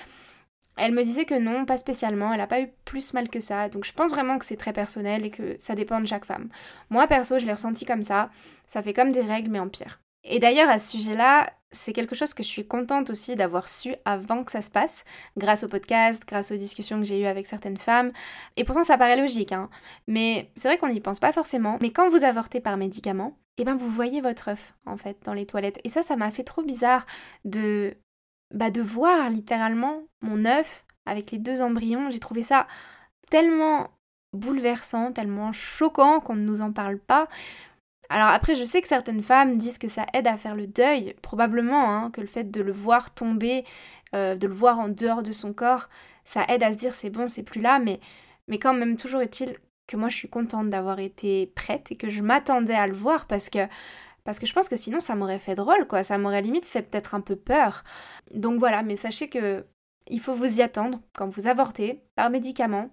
[0.79, 3.69] elle me disait que non, pas spécialement, elle n'a pas eu plus mal que ça.
[3.69, 6.49] Donc je pense vraiment que c'est très personnel et que ça dépend de chaque femme.
[6.89, 8.31] Moi, perso, je l'ai ressenti comme ça.
[8.67, 10.01] Ça fait comme des règles, mais en pire.
[10.25, 13.95] Et d'ailleurs, à ce sujet-là, c'est quelque chose que je suis contente aussi d'avoir su
[14.05, 15.05] avant que ça se passe,
[15.37, 18.13] grâce au podcast, grâce aux discussions que j'ai eues avec certaines femmes.
[18.57, 19.69] Et pourtant, ça paraît logique, hein.
[20.07, 21.79] Mais c'est vrai qu'on n'y pense pas forcément.
[21.83, 25.35] Mais quand vous avortez par médicament, eh ben vous voyez votre œuf, en fait, dans
[25.35, 25.81] les toilettes.
[25.85, 27.05] Et ça, ça m'a fait trop bizarre
[27.45, 27.97] de,
[28.55, 32.11] bah, de voir littéralement mon œuf avec les deux embryons.
[32.11, 32.67] J'ai trouvé ça
[33.31, 33.89] tellement
[34.33, 37.29] bouleversant, tellement choquant qu'on ne nous en parle pas.
[38.11, 41.15] Alors après, je sais que certaines femmes disent que ça aide à faire le deuil,
[41.23, 43.65] probablement, hein, que le fait de le voir tomber,
[44.15, 45.89] euh, de le voir en dehors de son corps,
[46.25, 48.01] ça aide à se dire c'est bon, c'est plus là, mais,
[48.59, 52.23] quand même, toujours est-il que moi je suis contente d'avoir été prête et que je
[52.23, 53.61] m'attendais à le voir parce que
[54.25, 56.83] parce que je pense que sinon ça m'aurait fait drôle quoi, ça m'aurait limite fait
[56.83, 57.85] peut-être un peu peur.
[58.35, 59.65] Donc voilà, mais sachez que
[60.09, 62.91] il faut vous y attendre quand vous avortez par médicament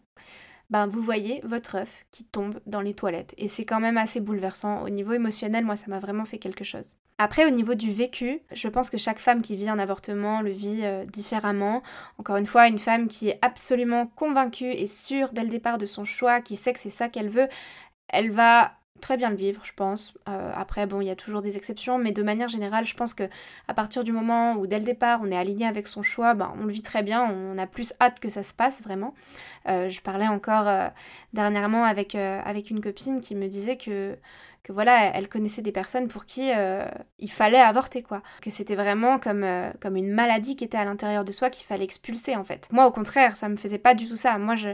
[0.70, 3.34] ben vous voyez votre œuf qui tombe dans les toilettes.
[3.38, 4.82] Et c'est quand même assez bouleversant.
[4.84, 6.96] Au niveau émotionnel, moi, ça m'a vraiment fait quelque chose.
[7.18, 10.52] Après, au niveau du vécu, je pense que chaque femme qui vit un avortement le
[10.52, 11.82] vit euh, différemment.
[12.18, 15.86] Encore une fois, une femme qui est absolument convaincue et sûre dès le départ de
[15.86, 17.48] son choix, qui sait que c'est ça qu'elle veut,
[18.10, 18.74] elle va
[19.06, 20.16] très bien le vivre, je pense.
[20.28, 23.14] Euh, après, bon, il y a toujours des exceptions, mais de manière générale, je pense
[23.14, 23.30] que
[23.68, 26.52] à partir du moment où dès le départ on est aligné avec son choix, ben,
[26.60, 29.14] on le vit très bien, on a plus hâte que ça se passe vraiment.
[29.70, 30.88] Euh, je parlais encore euh,
[31.34, 34.18] dernièrement avec, avec une copine qui me disait que
[34.66, 36.88] que voilà, elle connaissait des personnes pour qui euh,
[37.20, 38.24] il fallait avorter, quoi.
[38.42, 41.68] Que c'était vraiment comme, euh, comme une maladie qui était à l'intérieur de soi qu'il
[41.68, 42.68] fallait expulser, en fait.
[42.72, 44.40] Moi, au contraire, ça me faisait pas du tout ça.
[44.40, 44.70] Moi, je,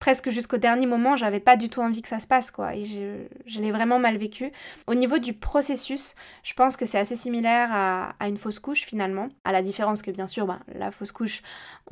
[0.00, 2.74] presque jusqu'au dernier moment, j'avais pas du tout envie que ça se passe, quoi.
[2.74, 4.50] Et je, l'ai vraiment mal vécu.
[4.88, 9.28] Au niveau du processus, je pense que c'est assez similaire à, une fausse couche, finalement.
[9.44, 11.42] À la différence que, bien sûr, ben, la fausse couche,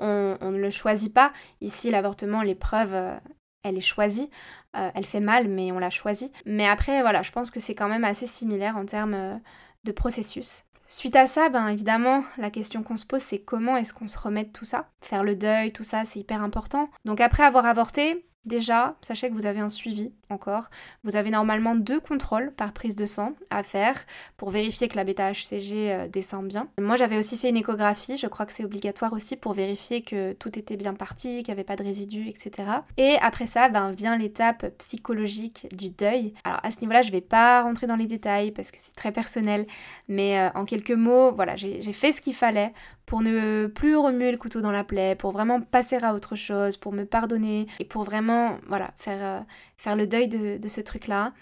[0.00, 1.32] on, ne le choisit pas.
[1.60, 3.16] Ici, l'avortement, l'épreuve, euh,
[3.62, 4.28] elle est choisie.
[4.76, 6.32] Euh, elle fait mal, mais on l'a choisie.
[6.46, 9.36] Mais après, voilà, je pense que c'est quand même assez similaire en termes euh,
[9.84, 10.64] de processus.
[10.88, 14.18] Suite à ça, ben évidemment, la question qu'on se pose, c'est comment est-ce qu'on se
[14.18, 14.88] remet de tout ça?
[15.00, 16.88] Faire le deuil, tout ça, c'est hyper important.
[17.04, 20.68] Donc après avoir avorté, Déjà, sachez que vous avez un suivi encore.
[21.04, 24.04] Vous avez normalement deux contrôles par prise de sang à faire
[24.36, 26.68] pour vérifier que la bêta-HCG euh, descend bien.
[26.78, 30.32] Moi, j'avais aussi fait une échographie, je crois que c'est obligatoire aussi pour vérifier que
[30.34, 32.68] tout était bien parti, qu'il n'y avait pas de résidus, etc.
[32.98, 36.34] Et après ça, ben, vient l'étape psychologique du deuil.
[36.44, 38.94] Alors à ce niveau-là, je ne vais pas rentrer dans les détails parce que c'est
[38.94, 39.66] très personnel,
[40.08, 42.72] mais euh, en quelques mots, voilà, j'ai fait ce qu'il fallait
[43.06, 46.76] pour ne plus remuer le couteau dans la plaie, pour vraiment passer à autre chose,
[46.76, 49.40] pour me pardonner et pour vraiment voilà, faire, euh,
[49.76, 51.32] faire le deuil de, ce truc-là.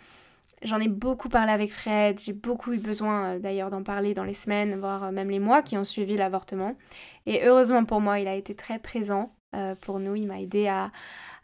[0.63, 4.25] J'en ai beaucoup parlé avec Fred, j'ai beaucoup eu besoin euh, d'ailleurs d'en parler dans
[4.25, 6.77] les semaines, voire euh, même les mois qui ont suivi l'avortement.
[7.27, 9.35] Et heureusement pour moi, il a été très présent
[9.83, 10.91] pour nous, il m'a aidé à,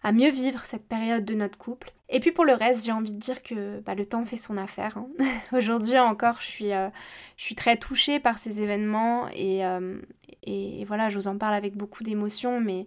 [0.02, 1.92] à mieux vivre cette période de notre couple.
[2.08, 4.56] Et puis pour le reste, j'ai envie de dire que bah, le temps fait son
[4.56, 4.96] affaire.
[4.96, 5.08] Hein.
[5.52, 6.88] Aujourd'hui encore, je suis, euh,
[7.36, 10.00] je suis très touchée par ces événements euh,
[10.44, 12.86] et, et, voilà, je vous en parle avec beaucoup d'émotion, mais,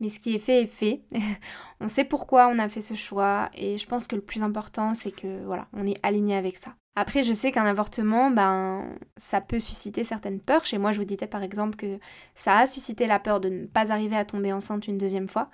[0.00, 1.02] mais ce qui est fait est fait.
[1.80, 4.94] on sait pourquoi on a fait ce choix et je pense que le plus important,
[4.94, 6.74] c'est que voilà, on est aligné avec ça.
[6.96, 8.84] Après, je sais qu'un avortement, ben,
[9.16, 10.66] ça peut susciter certaines peurs.
[10.66, 11.98] Chez moi, je vous disais par exemple que
[12.34, 15.50] ça a suscité la peur de ne pas arriver à tomber enceinte une deuxième fois.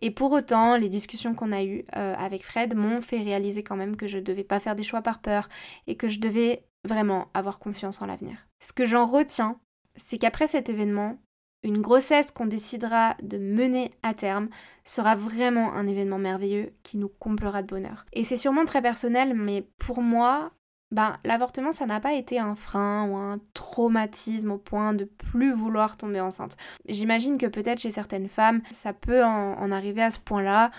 [0.00, 3.76] Et pour autant, les discussions qu'on a eues euh, avec Fred m'ont fait réaliser quand
[3.76, 5.48] même que je ne devais pas faire des choix par peur
[5.86, 8.36] et que je devais vraiment avoir confiance en l'avenir.
[8.58, 9.60] Ce que j'en retiens,
[9.94, 11.18] c'est qu'après cet événement,
[11.62, 14.48] une grossesse qu'on décidera de mener à terme
[14.84, 18.04] sera vraiment un événement merveilleux qui nous comblera de bonheur.
[18.12, 20.52] Et c'est sûrement très personnel, mais pour moi,
[20.92, 25.54] ben, l'avortement, ça n'a pas été un frein ou un traumatisme au point de plus
[25.54, 26.56] vouloir tomber enceinte.
[26.86, 30.70] J'imagine que peut-être chez certaines femmes, ça peut en, arriver à ce point-là.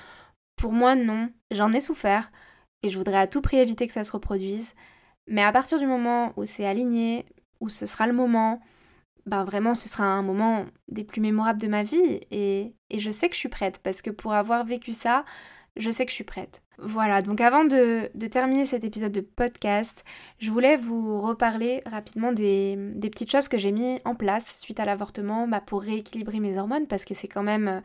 [0.55, 1.31] Pour moi, non.
[1.49, 2.31] J'en ai souffert
[2.83, 4.75] et je voudrais à tout prix éviter que ça se reproduise.
[5.27, 7.25] Mais à partir du moment où c'est aligné,
[7.59, 8.61] où ce sera le moment,
[9.25, 13.09] ben vraiment ce sera un moment des plus mémorables de ma vie et, et je
[13.09, 15.25] sais que je suis prête parce que pour avoir vécu ça,
[15.75, 16.61] je sais que je suis prête.
[16.79, 20.03] Voilà, donc avant de, terminer cet épisode de podcast,
[20.39, 24.85] je voulais vous reparler rapidement des, petites choses que j'ai mis en place suite à
[24.85, 27.79] l'avortement bah, pour rééquilibrer mes hormones parce que c'est quand même, euh,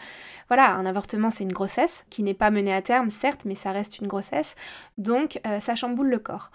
[0.48, 3.72] voilà, un avortement c'est une grossesse qui n'est pas menée à terme certes, mais ça
[3.72, 4.54] reste une grossesse,
[4.96, 6.50] donc euh, ça chamboule le corps.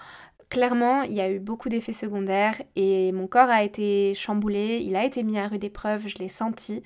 [0.53, 4.95] Clairement, il y a eu beaucoup d'effets secondaires et mon corps a été chamboulé, il
[4.95, 6.83] a été mis à rude épreuve, je l'ai senti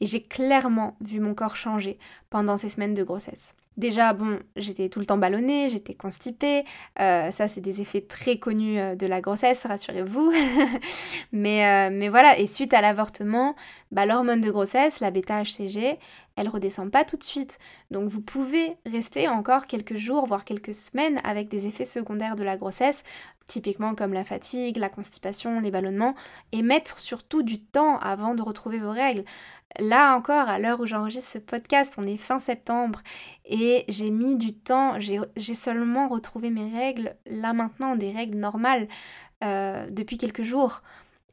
[0.00, 1.98] et j'ai clairement vu mon corps changer
[2.30, 3.54] pendant ces semaines de grossesse.
[3.76, 6.64] Déjà, bon, j'étais tout le temps ballonnée, j'étais constipée.
[7.00, 10.32] Euh, ça, c'est des effets très connus euh, de la grossesse, rassurez-vous.
[11.32, 13.54] mais, euh, mais voilà, et suite à l'avortement,
[13.92, 15.98] bah, l'hormone de grossesse, la bêta-HCG,
[16.36, 17.58] elle redescend pas tout de suite.
[17.90, 22.44] Donc vous pouvez rester encore quelques jours, voire quelques semaines avec des effets secondaires de
[22.44, 23.04] la grossesse,
[23.46, 26.14] typiquement comme la fatigue, la constipation, les ballonnements,
[26.52, 29.24] et mettre surtout du temps avant de retrouver vos règles.
[29.78, 33.00] Là encore, à l'heure où j'enregistre ce podcast, on est fin septembre
[33.44, 38.88] et j'ai mis du temps, j'ai seulement retrouvé mes règles, là maintenant, des règles normales,
[39.44, 40.82] euh, depuis quelques jours.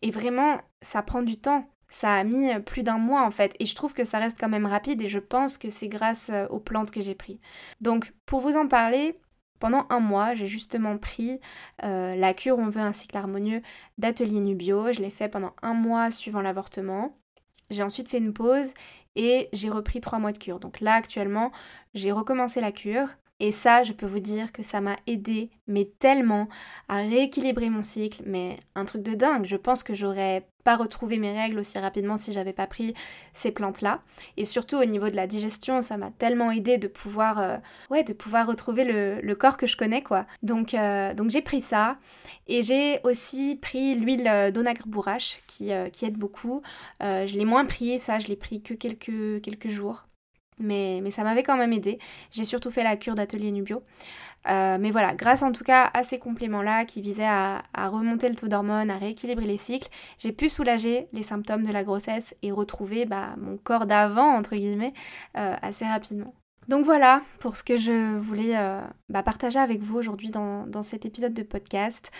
[0.02, 1.68] Et vraiment, ça prend du temps.
[1.90, 4.50] Ça a mis plus d'un mois en fait et je trouve que ça reste quand
[4.50, 7.40] même rapide et je pense que c'est grâce euh, aux plantes que j'ai pris.
[7.80, 9.18] Donc pour vous en parler,
[9.60, 11.40] pendant un mois, j'ai justement pris
[11.84, 13.62] euh, la cure On veut un cycle harmonieux
[13.98, 14.92] d'Atelier Nubio.
[14.92, 17.18] Je l'ai fait pendant un mois suivant l'avortement.
[17.70, 18.74] J'ai ensuite fait une pause
[19.16, 20.60] et j'ai repris trois mois de cure.
[20.60, 21.52] Donc là, actuellement,
[21.94, 23.10] j'ai recommencé la cure.
[23.40, 26.48] Et ça, je peux vous dire que ça m'a aidé, mais tellement,
[26.90, 29.46] à rééquilibrer mon cycle, mais un truc de dingue.
[29.46, 32.96] Je pense que j'aurais pas retrouvé mes règles aussi rapidement si j'avais pas pris
[33.34, 34.02] ces plantes-là.
[34.38, 37.58] Et surtout au niveau de la digestion, ça m'a tellement aidé de pouvoir, euh,
[37.92, 40.26] ouais, de pouvoir retrouver le, corps que je connais, quoi.
[40.42, 42.00] Donc, euh, donc j'ai pris ça.
[42.48, 46.64] Et j'ai aussi pris l'huile d'onagre bourrache qui, euh, qui aide beaucoup.
[47.02, 50.08] je l'ai moins pris, ça, je l'ai pris que quelques, quelques jours.
[50.60, 52.00] Mais, ça m'avait quand même aidé.
[52.32, 53.84] J'ai surtout fait la cure d'atelier Nubio.
[54.50, 58.36] Euh, mais voilà, grâce en tout cas à ces compléments-là qui visaient à, remonter le
[58.36, 59.90] taux d'hormones, à rééquilibrer les cycles,
[60.20, 64.56] j'ai pu soulager les symptômes de la grossesse et retrouver bah, mon corps d'avant, entre
[64.56, 64.94] guillemets,
[65.38, 66.34] euh, assez rapidement.
[66.68, 70.84] Donc voilà pour ce que je voulais euh, bah, partager avec vous aujourd'hui dans, dans
[70.84, 72.12] cet épisode de podcast.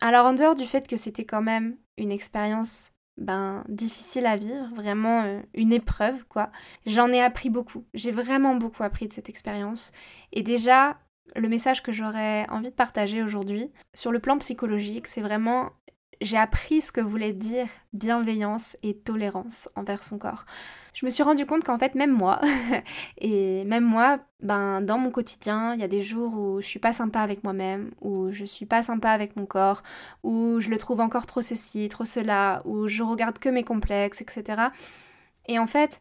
[0.00, 4.68] Alors en dehors du fait que c'était quand même une expérience ben, difficile à vivre,
[4.74, 6.50] vraiment euh, une épreuve, quoi.
[6.86, 7.84] J'en ai appris beaucoup.
[7.92, 9.92] J'ai vraiment beaucoup appris de cette expérience.
[10.32, 10.98] Et déjà,
[11.34, 15.70] le message que j'aurais envie de partager aujourd'hui, sur le plan psychologique, c'est vraiment
[16.20, 20.44] j'ai appris ce que voulait dire bienveillance et tolérance envers son corps.
[20.94, 22.40] Je me suis rendu compte qu'en fait, même moi,
[23.18, 26.80] et même moi, ben, dans mon quotidien, il y a des jours où je suis
[26.80, 29.82] pas sympa avec moi-même, où je suis pas sympa avec mon corps,
[30.24, 34.20] où je le trouve encore trop ceci, trop cela, où je regarde que mes complexes,
[34.20, 34.62] etc.
[35.46, 36.00] Et en fait,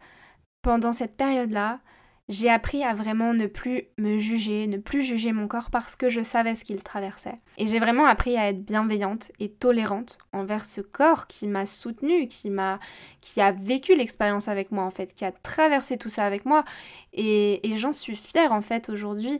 [0.63, 1.79] pendant cette période-là,
[2.29, 6.09] j'ai appris à vraiment ne plus me juger, ne plus juger mon corps parce que
[6.09, 7.39] je savais ce qu'il traversait.
[7.57, 12.27] Et j'ai vraiment appris à être bienveillante et tolérante envers ce corps qui m'a soutenue,
[12.27, 12.79] qui m'a,
[13.21, 16.65] qui a vécu l'expérience avec moi en fait, qui a traversé tout ça avec moi.
[17.13, 19.39] Et, j'en suis fière en fait aujourd'hui.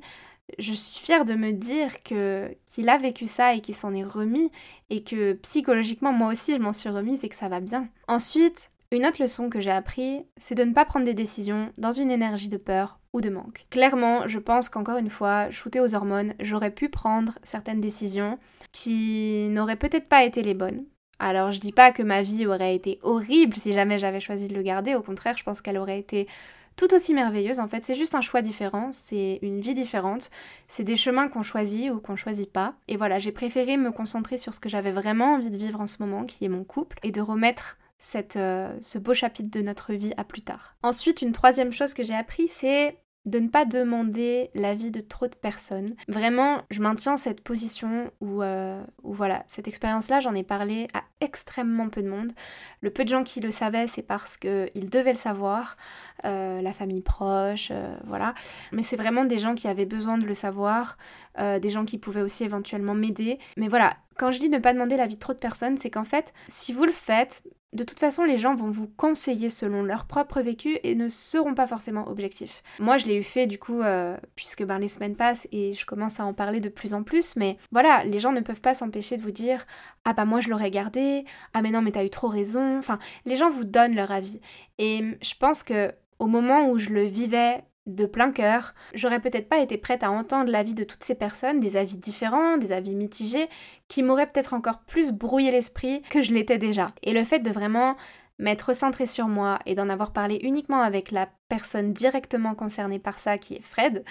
[0.57, 4.03] Je suis fière de me dire que qu'il a vécu ça et qu'il s'en est
[4.03, 4.49] remis
[4.89, 7.89] et que psychologiquement moi aussi je m'en suis remise et que ça va bien.
[8.07, 11.91] Ensuite, une autre leçon que j'ai appris, c'est de ne pas prendre des décisions dans
[11.91, 13.65] une énergie de peur ou de manque.
[13.69, 18.39] Clairement, je pense qu'encore une fois, shooté aux hormones, j'aurais pu prendre certaines décisions
[18.71, 20.85] qui n'auraient peut-être pas été les bonnes.
[21.19, 24.53] Alors je dis pas que ma vie aurait été horrible si jamais j'avais choisi de
[24.53, 26.27] le garder, au contraire, je pense qu'elle aurait été
[26.75, 30.29] tout aussi merveilleuse en fait, c'est juste un choix différent, c'est une vie différente,
[30.67, 32.75] c'est des chemins qu'on choisit ou qu'on choisit pas.
[32.87, 35.87] Et voilà, j'ai préféré me concentrer sur ce que j'avais vraiment envie de vivre en
[35.87, 37.79] ce moment, qui est mon couple, et de remettre
[38.35, 40.75] euh, ce beau chapitre de notre vie à plus tard.
[40.83, 45.27] Ensuite, une troisième chose que j'ai appris, c'est de ne pas demander l'avis de trop
[45.27, 45.95] de personnes.
[46.07, 51.89] Vraiment, je maintiens cette position où, euh, voilà, cette expérience-là, j'en ai parlé à extrêmement
[51.89, 52.31] peu de monde.
[52.79, 55.75] Le peu de gens qui le savaient, c'est parce qu'ils devaient le savoir,
[56.23, 57.73] euh, la famille proche,
[58.05, 58.33] voilà.
[58.71, 60.97] Mais c'est vraiment des gens qui avaient besoin de le savoir,
[61.37, 63.39] des gens qui pouvaient aussi éventuellement m'aider.
[63.57, 66.05] Mais voilà, quand je dis ne pas demander l'avis de trop de personnes, c'est qu'en
[66.05, 67.43] fait, si vous le faites,
[67.77, 71.53] de toute façon, les gens vont vous conseiller selon leur propre vécu et ne seront
[71.53, 72.63] pas forcément objectifs.
[72.79, 75.85] Moi, je l'ai eu fait du coup, euh, puisque ben, les semaines passent et je
[75.85, 78.73] commence à en parler de plus en plus, mais voilà, les gens ne peuvent pas
[78.73, 79.65] s'empêcher de vous dire
[80.05, 82.79] Ah bah moi je l'aurais gardé, ah mais non mais t'as eu trop raison.
[82.79, 84.41] Enfin, les gens vous donnent leur avis.
[84.79, 88.75] Et je pense que au moment où je le vivais de plein cœur.
[88.93, 92.57] J'aurais peut-être pas été prête à entendre l'avis de toutes ces personnes, des avis différents,
[92.57, 93.47] des avis mitigés,
[93.87, 96.91] qui m'auraient peut-être encore plus brouillé l'esprit que je l'étais déjà.
[97.01, 97.95] Et le fait de vraiment
[98.39, 103.19] m'être centrée sur moi et d'en avoir parlé uniquement avec la personne directement concernée par
[103.19, 104.03] ça qui est Fred,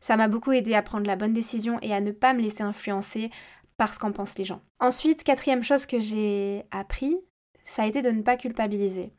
[0.00, 2.62] ça m'a beaucoup aidé à prendre la bonne décision et à ne pas me laisser
[2.62, 3.30] influencer
[3.76, 4.62] par ce qu'en pensent les gens.
[4.80, 7.16] Ensuite, quatrième chose que j'ai appris,
[7.64, 9.12] ça a été de ne pas culpabiliser.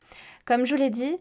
[0.45, 1.17] Comme je vous l'ai dit,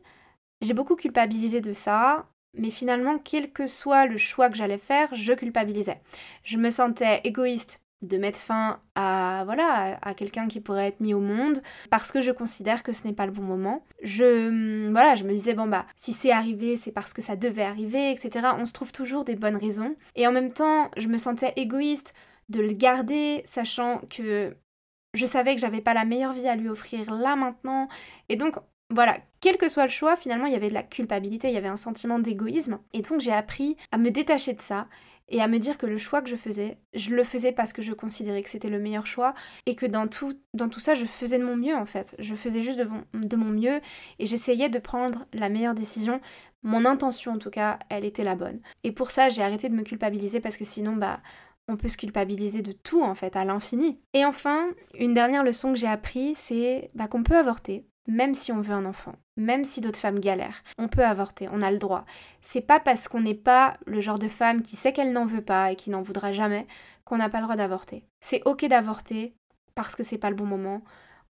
[0.61, 2.27] j'ai beaucoup culpabilisé de ça,
[2.57, 6.01] mais finalement, quel que soit le choix que j'allais faire, je culpabilisais.
[6.43, 11.15] Je me sentais égoïste de mettre fin à voilà à, quelqu'un qui pourrait être mis
[11.15, 11.61] au monde
[11.91, 13.85] parce que je considère que ce n'est pas le bon moment.
[14.03, 17.37] Je hum, voilà, je me disais bon bah si c'est arrivé, c'est parce que ça
[17.37, 18.49] devait arriver, etc.
[18.59, 19.97] On se trouve toujours des bonnes raisons.
[20.17, 22.15] Et en même temps, je me sentais égoïste
[22.51, 24.55] de le garder, sachant que
[25.15, 27.89] je savais que j'avais pas la meilleure vie à lui offrir là maintenant.
[28.29, 28.57] Et donc
[28.91, 31.59] voilà, quel que soit le choix, finalement, il y avait de la culpabilité, il y
[31.59, 32.79] avait un sentiment d'égoïsme.
[32.93, 34.89] Et donc j'ai appris à me détacher de ça
[35.29, 37.83] et à me dire que le choix que je faisais, je le faisais parce que
[37.83, 39.33] je considérais que c'était le meilleur choix
[39.67, 40.37] et que dans tout,
[40.79, 42.15] ça, je faisais de mon mieux en fait.
[42.19, 43.81] Je faisais juste de, de mon mieux
[44.19, 46.21] et j'essayais de prendre la meilleure décision.
[46.63, 48.61] Mon intention en tout cas, elle était la bonne.
[48.83, 51.21] Et pour ça, j'ai arrêté de me culpabiliser parce que sinon, bah,
[51.69, 53.99] on peut se culpabiliser de tout en fait, à l'infini.
[54.13, 54.69] Et enfin,
[54.99, 58.75] une dernière leçon que j'ai appris, c'est bah, qu'on peut avorter même si on veut
[58.75, 62.05] un enfant, même si d'autres femmes galèrent, on peut avorter, on a le droit.
[62.43, 65.45] C'est pas parce qu'on n'est pas le genre de femme qui sait qu'elle n'en veut
[65.45, 66.67] pas et qui n'en voudra jamais
[67.05, 68.05] qu'on n'a pas le droit d'avorter.
[68.21, 69.35] C'est ok d'avorter
[69.75, 70.83] parce que c'est pas le bon moment.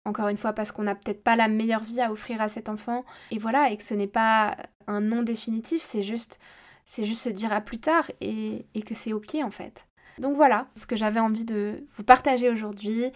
[0.04, 2.68] Encore une fois, parce qu'on n'a peut-être pas la meilleure vie à offrir à cet
[2.68, 3.04] enfant.
[3.30, 4.54] Et voilà, et que ce n'est pas
[4.86, 6.38] un non définitif, c'est juste,
[6.84, 9.86] c'est juste se dire à plus tard et, et que c'est ok en fait.
[10.18, 13.10] Donc voilà ce que j'avais envie de vous partager aujourd'hui.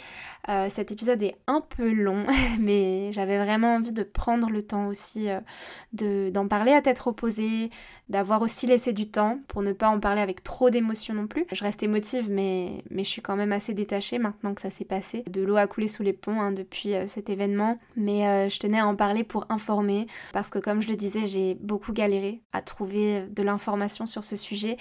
[0.48, 2.24] Euh, cet épisode est un peu long,
[2.60, 7.70] mais j'avais vraiment envie de prendre le temps aussi euh, d'en parler à tête reposée,
[8.08, 11.46] d'avoir aussi laissé du temps pour ne pas en parler avec trop d'émotion non plus.
[11.52, 14.84] Je reste émotive, mais, mais je suis quand même assez détachée maintenant que ça s'est
[14.84, 15.24] passé.
[15.28, 18.78] De l'eau a coulé sous les ponts hein, depuis euh, cet événement, mais je tenais
[18.78, 22.62] à en parler pour informer, parce que comme je le disais, j'ai beaucoup galéré à
[22.62, 24.76] trouver de l'information sur ce sujet,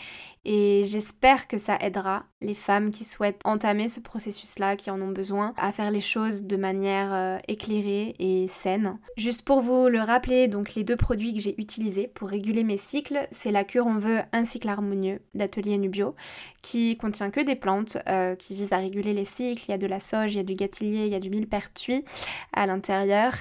[0.46, 5.12] et j'espère que ça aidera les femmes qui souhaitent entamer ce processus-là, qui en ont
[5.12, 8.98] besoin, à faire les choses de manière euh, éclairée et saine.
[9.18, 12.78] Juste pour vous le rappeler, donc les deux produits que j'ai utilisés pour réguler mes
[12.78, 16.16] cycles, c'est la cure On veut un cycle harmonieux d'Atelier Nubio,
[16.62, 19.64] qui contient que des plantes euh, qui visent à réguler les cycles.
[19.68, 21.30] Il y a de la sauge, il y a du gâtillier, il y a du
[21.30, 22.04] millepertuis
[22.54, 23.34] à l'intérieur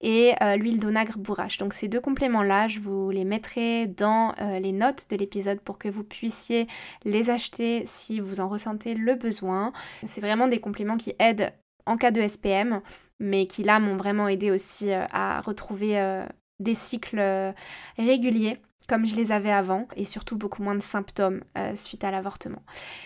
[0.00, 1.58] et euh, l'huile d'onagre bourrache.
[1.58, 5.88] Donc ces deux compléments-là, je vous les mettrai dans les notes de l'épisode pour que
[5.88, 6.66] vous puissiez
[7.04, 9.72] les acheter si vous en ressentez le besoin.
[10.06, 11.52] C'est vraiment des compléments qui aident
[11.86, 12.80] en cas de SPM,
[13.18, 16.24] mais qui là m'ont vraiment aidé aussi euh, à retrouver euh,
[16.58, 17.52] des cycles euh,
[17.98, 18.58] réguliers
[18.90, 22.60] comme je les avais avant et surtout beaucoup moins de symptômes euh, suite à l'avortement.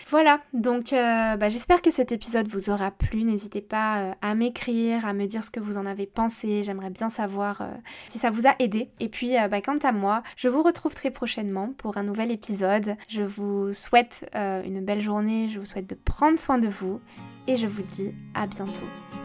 [0.07, 3.23] Voilà, donc euh, bah, j'espère que cet épisode vous aura plu.
[3.23, 6.63] N'hésitez pas euh, à m'écrire, à me dire ce que vous en avez pensé.
[6.63, 7.61] J'aimerais bien savoir
[8.07, 8.89] si ça vous a aidé.
[8.99, 12.95] Et puis, bah, quant à moi, je vous retrouve très prochainement pour un nouvel épisode.
[13.07, 16.99] Je vous souhaite une belle journée, je vous souhaite de prendre soin de vous
[17.45, 19.24] et je vous dis à bientôt.